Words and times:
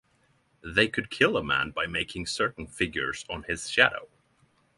They 0.63 0.87
could 0.87 1.11
kill 1.11 1.37
a 1.37 1.43
man 1.43 1.69
by 1.69 1.85
making 1.85 2.25
certain 2.25 2.65
figures 2.65 3.23
on 3.29 3.43
his 3.43 3.69
shadow. 3.69 4.07